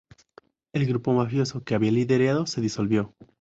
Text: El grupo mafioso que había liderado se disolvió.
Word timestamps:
El 0.73 0.87
grupo 0.87 1.13
mafioso 1.13 1.63
que 1.63 1.75
había 1.75 1.91
liderado 1.91 2.47
se 2.47 2.59
disolvió. 2.59 3.13